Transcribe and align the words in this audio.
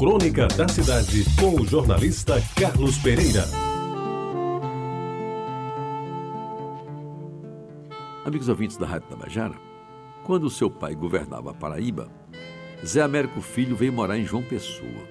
Crônica 0.00 0.48
da 0.56 0.66
Cidade, 0.66 1.26
com 1.38 1.60
o 1.60 1.66
jornalista 1.66 2.42
Carlos 2.58 2.96
Pereira. 2.96 3.44
Amigos 8.24 8.48
ouvintes 8.48 8.78
da 8.78 8.86
Rádio 8.86 9.10
Tabajara, 9.10 9.52
quando 10.24 10.48
seu 10.48 10.70
pai 10.70 10.94
governava 10.94 11.50
a 11.50 11.54
Paraíba, 11.54 12.08
Zé 12.82 13.02
Américo 13.02 13.42
Filho 13.42 13.76
veio 13.76 13.92
morar 13.92 14.16
em 14.16 14.24
João 14.24 14.42
Pessoa 14.42 15.06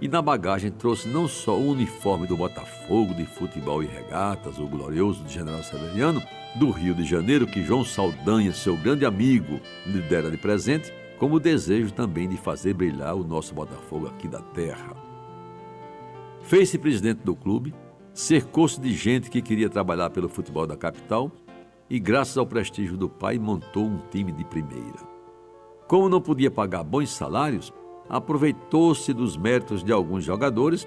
e 0.00 0.08
na 0.08 0.22
bagagem 0.22 0.70
trouxe 0.70 1.06
não 1.06 1.28
só 1.28 1.58
o 1.58 1.68
uniforme 1.68 2.26
do 2.26 2.34
Botafogo 2.34 3.12
de 3.12 3.26
futebol 3.26 3.82
e 3.82 3.86
regatas, 3.86 4.58
o 4.58 4.66
glorioso 4.66 5.22
de 5.22 5.34
General 5.34 5.62
Severiano, 5.62 6.22
do 6.56 6.70
Rio 6.70 6.94
de 6.94 7.04
Janeiro, 7.04 7.46
que 7.46 7.62
João 7.62 7.84
Saldanha, 7.84 8.54
seu 8.54 8.74
grande 8.74 9.04
amigo, 9.04 9.60
lhe 9.86 10.00
dera 10.00 10.30
de 10.30 10.38
presente, 10.38 10.90
como 11.18 11.36
o 11.36 11.40
desejo 11.40 11.92
também 11.92 12.28
de 12.28 12.36
fazer 12.36 12.74
brilhar 12.74 13.14
o 13.14 13.24
nosso 13.24 13.54
Botafogo 13.54 14.06
aqui 14.06 14.28
da 14.28 14.40
terra. 14.40 14.94
Fez-se 16.42 16.78
presidente 16.78 17.22
do 17.22 17.34
clube, 17.34 17.74
cercou-se 18.12 18.80
de 18.80 18.92
gente 18.92 19.30
que 19.30 19.40
queria 19.40 19.68
trabalhar 19.68 20.10
pelo 20.10 20.28
futebol 20.28 20.66
da 20.66 20.76
capital 20.76 21.30
e, 21.88 21.98
graças 21.98 22.36
ao 22.36 22.46
prestígio 22.46 22.96
do 22.96 23.08
pai, 23.08 23.38
montou 23.38 23.86
um 23.86 23.98
time 24.10 24.32
de 24.32 24.44
primeira. 24.44 25.14
Como 25.86 26.08
não 26.08 26.20
podia 26.20 26.50
pagar 26.50 26.82
bons 26.82 27.10
salários, 27.10 27.72
aproveitou-se 28.08 29.12
dos 29.12 29.36
méritos 29.36 29.82
de 29.82 29.92
alguns 29.92 30.24
jogadores 30.24 30.86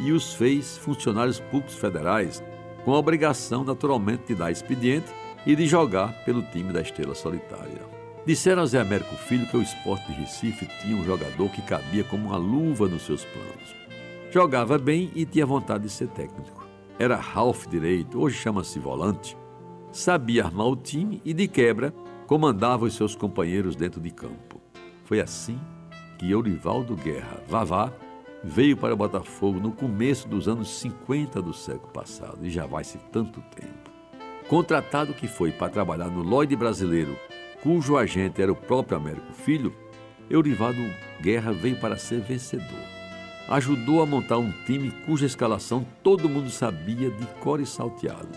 e 0.00 0.12
os 0.12 0.34
fez 0.34 0.76
funcionários 0.78 1.40
públicos 1.40 1.74
federais, 1.74 2.42
com 2.84 2.94
a 2.94 2.98
obrigação 2.98 3.64
naturalmente 3.64 4.28
de 4.28 4.34
dar 4.34 4.50
expediente 4.50 5.12
e 5.46 5.54
de 5.54 5.66
jogar 5.66 6.24
pelo 6.24 6.42
time 6.42 6.72
da 6.72 6.80
Estrela 6.80 7.14
Solitária. 7.14 7.93
Disseram 8.26 8.62
a 8.62 8.66
Zé 8.66 8.80
Américo 8.80 9.14
Filho 9.16 9.46
que 9.46 9.56
o 9.56 9.62
esporte 9.62 10.06
de 10.06 10.20
Recife 10.20 10.66
tinha 10.80 10.96
um 10.96 11.04
jogador 11.04 11.50
que 11.50 11.60
cabia 11.60 12.02
como 12.04 12.28
uma 12.28 12.38
luva 12.38 12.88
nos 12.88 13.02
seus 13.02 13.22
planos. 13.22 13.74
Jogava 14.30 14.78
bem 14.78 15.12
e 15.14 15.26
tinha 15.26 15.44
vontade 15.44 15.84
de 15.84 15.90
ser 15.90 16.08
técnico. 16.08 16.66
Era 16.98 17.16
Ralph 17.16 17.66
direito, 17.66 18.18
hoje 18.18 18.36
chama-se 18.36 18.78
volante. 18.78 19.36
Sabia 19.92 20.46
armar 20.46 20.68
o 20.68 20.76
time 20.76 21.20
e, 21.22 21.34
de 21.34 21.46
quebra, 21.46 21.92
comandava 22.26 22.86
os 22.86 22.94
seus 22.94 23.14
companheiros 23.14 23.76
dentro 23.76 24.00
de 24.00 24.10
campo. 24.10 24.58
Foi 25.04 25.20
assim 25.20 25.60
que 26.18 26.30
Eurivaldo 26.30 26.96
Guerra, 26.96 27.42
Vavá, 27.46 27.92
veio 28.42 28.76
para 28.76 28.94
o 28.94 28.96
Botafogo 28.96 29.60
no 29.60 29.72
começo 29.72 30.26
dos 30.28 30.48
anos 30.48 30.68
50 30.80 31.42
do 31.42 31.52
século 31.52 31.92
passado, 31.92 32.38
e 32.42 32.50
já 32.50 32.64
vai-se 32.64 32.96
tanto 33.12 33.42
tempo. 33.54 33.90
Contratado 34.48 35.12
que 35.12 35.28
foi 35.28 35.52
para 35.52 35.70
trabalhar 35.70 36.08
no 36.08 36.22
Lloyd 36.22 36.54
brasileiro, 36.56 37.16
cujo 37.64 37.96
agente 37.96 38.42
era 38.42 38.52
o 38.52 38.54
próprio 38.54 38.98
Américo 38.98 39.32
Filho, 39.32 39.74
Eurivaldo 40.28 40.78
Guerra 41.18 41.50
veio 41.50 41.80
para 41.80 41.96
ser 41.96 42.20
vencedor. 42.20 42.84
Ajudou 43.48 44.02
a 44.02 44.06
montar 44.06 44.36
um 44.36 44.52
time 44.66 44.90
cuja 45.06 45.24
escalação 45.24 45.86
todo 46.02 46.28
mundo 46.28 46.50
sabia 46.50 47.10
de 47.10 47.26
cor 47.40 47.60
e 47.60 47.66
salteado. 47.66 48.28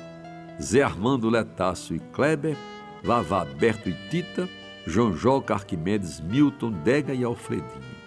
Zé 0.61 0.81
Armando 0.81 1.29
Letácio 1.29 1.93
e 1.93 1.99
Kleber, 1.99 2.55
Vavá 3.03 3.43
Berto 3.43 3.89
e 3.89 3.93
Tita, 4.09 4.47
João 4.85 5.13
Joca, 5.13 5.53
Arquimedes, 5.53 6.21
Milton, 6.21 6.71
Dega 6.71 7.13
e 7.13 7.23
Alfredinho. 7.23 7.97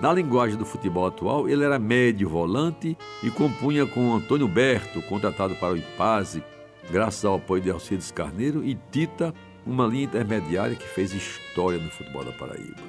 Na 0.00 0.12
linguagem 0.12 0.56
do 0.56 0.64
futebol 0.64 1.06
atual, 1.06 1.48
ele 1.48 1.64
era 1.64 1.80
médio 1.80 2.28
volante 2.28 2.96
e 3.24 3.30
compunha 3.30 3.84
com 3.86 4.14
Antônio 4.14 4.46
Berto, 4.46 5.02
contratado 5.02 5.56
para 5.56 5.74
o 5.74 5.76
Ipaze, 5.76 6.44
graças 6.90 7.24
ao 7.24 7.34
apoio 7.34 7.60
de 7.60 7.70
Alcides 7.70 8.12
Carneiro, 8.12 8.64
e 8.64 8.78
Tita, 8.90 9.34
uma 9.66 9.86
linha 9.86 10.04
intermediária 10.04 10.76
que 10.76 10.86
fez 10.86 11.12
história 11.12 11.78
no 11.78 11.90
futebol 11.90 12.24
da 12.24 12.32
Paraíba. 12.32 12.80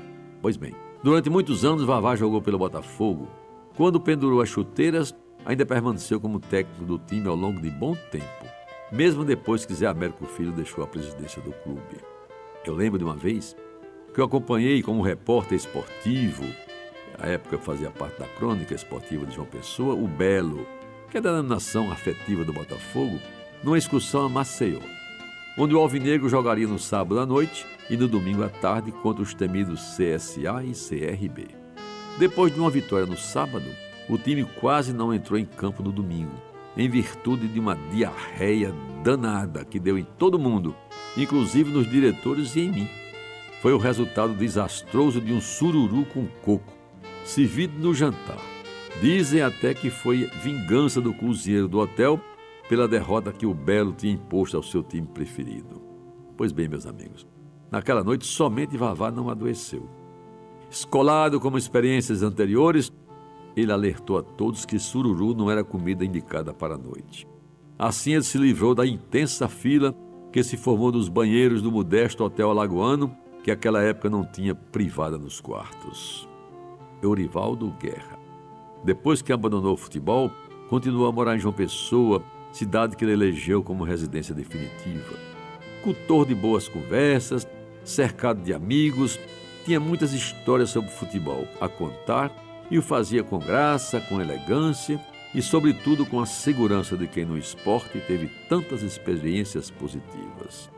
Pois 0.41 0.58
bem, 0.58 0.73
durante 1.03 1.30
muitos 1.30 1.64
anos, 1.66 1.83
Vavá 1.83 2.16
jogou 2.16 2.41
pelo 2.41 2.58
Botafogo. 2.58 3.27
Quando 3.75 4.00
pendurou 4.00 4.41
as 4.41 4.50
chuteiras, 4.50 5.16
ainda 5.45 5.66
permaneceu 5.66 6.19
como 6.19 6.39
técnico 6.39 6.83
do 6.86 6.97
time 6.99 7.27
ao 7.27 7.36
longo 7.36 7.61
de 7.61 7.69
bom 7.69 7.95
tempo, 8.11 8.45
mesmo 8.92 9.23
depois 9.23 9.66
que 9.66 9.73
Zé 9.73 9.88
Américo 9.88 10.25
Filho 10.25 10.52
deixou 10.52 10.83
a 10.83 10.87
presidência 10.87 11.42
do 11.42 11.52
clube. 11.52 11.98
Eu 12.65 12.76
lembro 12.76 12.99
de 12.99 13.05
uma 13.05 13.15
vez 13.15 13.55
que 14.14 14.20
eu 14.20 14.26
acompanhei 14.26 14.81
como 14.83 15.02
repórter 15.02 15.58
esportivo, 15.58 16.43
na 17.17 17.27
época 17.27 17.55
eu 17.55 17.60
fazia 17.60 17.89
parte 17.89 18.20
da 18.20 18.27
crônica 18.27 18.73
esportiva 18.73 19.26
de 19.26 19.36
João 19.36 19.48
Pessoa, 19.48 19.95
o 19.95 20.08
Belo, 20.08 20.65
que 21.10 21.17
é 21.17 21.21
da 21.21 21.31
denominação 21.31 21.92
afetiva 21.92 22.43
do 22.43 22.54
Botafogo, 22.54 23.20
numa 23.64 23.77
excursão 23.77 24.26
a 24.26 24.30
Maceió, 24.30 24.80
onde 25.58 25.76
o 25.76 25.80
Alvinegro 25.80 26.30
jogaria 26.30 26.67
no 26.67 26.80
sábado 26.80 27.20
à 27.20 27.26
noite 27.26 27.66
e 27.89 27.98
no 27.98 28.08
domingo 28.08 28.44
à 28.44 28.50
tarde 28.50 28.92
contra 28.92 29.23
os 29.23 29.34
temidos 29.34 29.95
CSA 29.95 30.64
e 30.64 30.73
CRB. 30.73 31.48
Depois 32.17 32.54
de 32.54 32.60
uma 32.60 32.70
vitória 32.70 33.06
no 33.06 33.17
sábado, 33.17 33.66
o 34.10 34.17
time 34.17 34.45
quase 34.60 34.94
não 34.94 35.14
entrou 35.14 35.40
em 35.40 35.45
campo 35.45 35.82
no 35.82 35.92
domingo, 35.92 36.36
em 36.76 36.90
virtude 36.90 37.48
de 37.48 37.60
uma 37.60 37.76
diarreia 37.92 38.73
danada 39.04 39.66
que 39.66 39.80
deu 39.80 39.98
em 39.98 40.04
todo 40.04 40.40
mundo 40.40 40.76
inclusive 41.17 41.72
nos 41.72 41.90
diretores 41.90 42.56
e 42.56 42.61
em 42.61 42.72
mim. 42.72 42.90
Foi 43.61 43.73
o 43.73 43.78
resultado 43.78 44.34
desastroso 44.34 45.22
de 45.22 45.34
um 45.34 45.42
sururu 45.42 46.06
com 46.06 46.26
coco, 46.42 46.73
servido 47.23 47.78
no 47.78 47.94
jantar. 47.94 48.40
Dizem 49.02 49.42
até 49.42 49.73
que 49.73 49.90
foi 49.90 50.30
vingança 50.44 51.00
do 51.00 51.14
cozinheiro 51.14 51.67
do 51.67 51.80
hotel 51.80 52.20
pela 52.71 52.87
derrota 52.87 53.33
que 53.33 53.45
o 53.45 53.54
Belo 53.54 53.92
tinha 53.92 54.14
imposto 54.14 54.55
ao 54.55 54.64
seu 54.64 54.82
time 54.82 55.05
preferido. 55.05 55.82
Pois 56.37 56.54
bem, 56.54 56.70
meus 56.70 56.86
amigos, 56.86 57.27
naquela 57.70 58.02
noite 58.02 58.26
somente 58.26 58.77
Vavá 58.77 59.11
não 59.11 59.30
adoeceu. 59.30 59.89
Escolado 60.70 61.37
como 61.37 61.58
experiências 61.58 62.23
anteriores, 62.23 62.89
ele 63.58 63.73
alertou 63.73 64.17
a 64.17 64.23
todos 64.23 64.64
que 64.64 64.80
sururu 64.80 65.33
não 65.33 65.52
era 65.52 65.65
comida 65.65 66.05
indicada 66.05 66.54
para 66.54 66.76
a 66.76 66.77
noite. 66.77 67.27
Assim 67.77 68.14
ele 68.14 68.23
se 68.23 68.37
livrou 68.37 68.73
da 68.73 68.87
intensa 68.87 69.49
fila 69.49 69.93
que 70.31 70.42
se 70.42 70.55
formou 70.55 70.93
nos 70.93 71.10
banheiros 71.10 71.61
do 71.61 71.73
modesto 71.73 72.23
Hotel 72.23 72.52
Alagoano, 72.52 73.14
que 73.43 73.52
naquela 73.52 73.81
época 73.81 74.10
não 74.10 74.23
tinha 74.23 74.55
privada 74.55 75.17
nos 75.17 75.42
quartos. 75.42 76.26
Eurivaldo 77.04 77.70
Guerra. 77.71 78.17
Depois 78.81 79.21
que 79.21 79.33
abandonou 79.33 79.73
o 79.73 79.77
futebol, 79.77 80.31
continuou 80.70 81.05
a 81.10 81.11
morar 81.11 81.36
em 81.36 81.39
João 81.39 81.54
Pessoa, 81.54 82.23
cidade 82.52 82.95
que 82.95 83.06
ele 83.06 83.14
elegeu 83.14 83.64
como 83.64 83.84
residência 83.84 84.36
definitiva. 84.36 85.17
Cultor 85.84 86.26
de 86.26 86.36
boas 86.36 86.67
conversas, 86.67 87.48
cercado 87.84 88.42
de 88.42 88.54
amigos, 88.54 89.20
tinha 89.66 89.80
muitas 89.80 90.14
histórias 90.14 90.70
sobre 90.70 90.90
futebol 90.92 91.48
a 91.60 91.67
contar 91.67 92.32
e 92.70 92.78
o 92.78 92.82
fazia 92.82 93.23
com 93.23 93.40
graça, 93.40 94.00
com 94.02 94.22
elegância 94.22 95.00
e, 95.34 95.42
sobretudo, 95.42 96.06
com 96.06 96.20
a 96.20 96.26
segurança 96.26 96.98
de 96.98 97.08
quem 97.08 97.26
no 97.26 97.38
esporte 97.38 98.00
teve 98.02 98.30
tantas 98.50 98.82
experiências 98.82 99.70
positivas. 99.70 100.70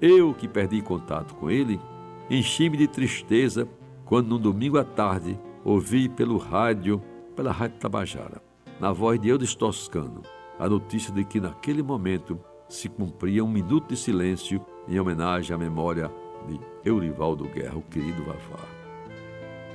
Eu, 0.00 0.32
que 0.32 0.48
perdi 0.48 0.80
contato 0.80 1.34
com 1.34 1.50
ele, 1.50 1.80
enchi-me 2.28 2.76
de 2.76 2.86
tristeza 2.86 3.68
quando, 4.04 4.28
num 4.28 4.38
domingo 4.38 4.78
à 4.78 4.84
tarde, 4.84 5.38
ouvi 5.64 6.08
pelo 6.08 6.38
rádio, 6.38 7.02
pela 7.36 7.52
Rádio 7.52 7.78
Tabajara, 7.78 8.42
na 8.80 8.92
voz 8.92 9.20
de 9.20 9.28
Eudes 9.28 9.54
Toscano, 9.54 10.22
a 10.60 10.68
notícia 10.68 11.10
de 11.10 11.24
que, 11.24 11.40
naquele 11.40 11.82
momento, 11.82 12.38
se 12.68 12.86
cumpria 12.86 13.42
um 13.42 13.48
minuto 13.48 13.88
de 13.88 13.96
silêncio 13.96 14.60
em 14.86 15.00
homenagem 15.00 15.56
à 15.56 15.58
memória 15.58 16.12
de 16.46 16.60
Eurivaldo 16.84 17.44
Guerra, 17.48 17.78
o 17.78 17.82
querido 17.82 18.22
Vavá. 18.24 18.68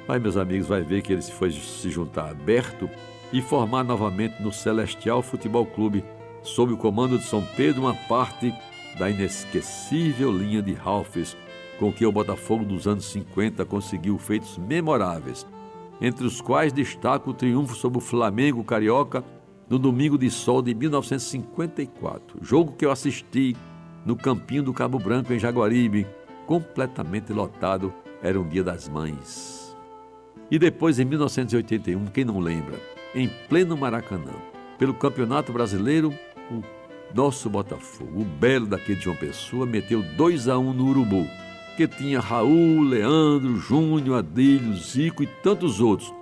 Mas, 0.07 0.21
meus 0.21 0.37
amigos, 0.37 0.67
vai 0.67 0.83
ver 0.83 1.01
que 1.01 1.11
ele 1.11 1.23
se 1.23 1.31
foi 1.31 1.51
se 1.51 1.89
juntar 1.89 2.29
aberto 2.29 2.87
e 3.33 3.41
formar 3.41 3.83
novamente 3.83 4.39
no 4.43 4.53
Celestial 4.53 5.23
Futebol 5.23 5.65
Clube, 5.65 6.05
sob 6.43 6.73
o 6.73 6.77
comando 6.77 7.17
de 7.17 7.23
São 7.23 7.43
Pedro, 7.57 7.81
uma 7.81 7.95
parte 8.07 8.53
da 8.99 9.09
inesquecível 9.09 10.31
linha 10.31 10.61
de 10.61 10.73
Ralphs 10.73 11.35
com 11.79 11.91
que 11.91 12.05
o 12.05 12.11
Botafogo 12.11 12.63
dos 12.63 12.87
anos 12.87 13.05
50 13.05 13.65
conseguiu 13.65 14.19
feitos 14.19 14.55
memoráveis, 14.59 15.47
entre 15.99 16.25
os 16.25 16.39
quais 16.39 16.71
destaca 16.71 17.27
o 17.27 17.33
triunfo 17.33 17.75
sobre 17.75 17.97
o 17.97 18.01
Flamengo 18.01 18.63
Carioca 18.63 19.23
no 19.69 19.79
Domingo 19.79 20.17
de 20.17 20.29
Sol 20.29 20.61
de 20.61 20.73
1954, 20.73 22.39
jogo 22.41 22.73
que 22.73 22.85
eu 22.85 22.91
assisti 22.91 23.55
no 24.05 24.15
Campinho 24.15 24.63
do 24.63 24.73
Cabo 24.73 24.99
Branco, 24.99 25.33
em 25.33 25.39
Jaguaribe, 25.39 26.05
completamente 26.45 27.33
lotado, 27.33 27.93
era 28.21 28.39
um 28.39 28.47
dia 28.47 28.63
das 28.63 28.87
mães. 28.87 29.75
E 30.49 30.59
depois, 30.59 30.99
em 30.99 31.05
1981, 31.05 32.05
quem 32.05 32.23
não 32.23 32.39
lembra, 32.39 32.79
em 33.15 33.27
pleno 33.49 33.75
Maracanã. 33.75 34.33
Pelo 34.77 34.93
Campeonato 34.93 35.51
Brasileiro, 35.51 36.13
o 36.51 36.61
nosso 37.15 37.49
Botafogo, 37.49 38.21
o 38.21 38.25
belo 38.25 38.67
daqui 38.67 38.93
de 38.93 39.01
João 39.01 39.15
Pessoa, 39.15 39.65
meteu 39.65 40.03
2 40.15 40.47
a 40.47 40.59
1 40.59 40.69
um 40.69 40.73
no 40.73 40.87
Urubu, 40.87 41.27
que 41.75 41.87
tinha 41.87 42.19
Raul, 42.19 42.83
Leandro, 42.83 43.57
Júnior, 43.57 44.19
Adílio, 44.19 44.75
Zico 44.75 45.23
e 45.23 45.27
tantos 45.27 45.79
outros, 45.79 46.13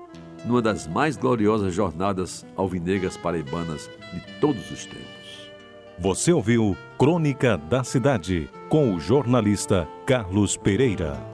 numa 0.45 0.61
das 0.61 0.87
mais 0.87 1.17
gloriosas 1.17 1.73
jornadas 1.73 2.45
alvinegras 2.55 3.17
paraibanas 3.17 3.89
de 4.13 4.19
todos 4.39 4.69
os 4.71 4.85
tempos. 4.85 5.51
Você 5.99 6.33
ouviu 6.33 6.75
Crônica 6.97 7.57
da 7.57 7.83
Cidade, 7.83 8.49
com 8.69 8.93
o 8.93 8.99
jornalista 8.99 9.87
Carlos 10.05 10.57
Pereira. 10.57 11.32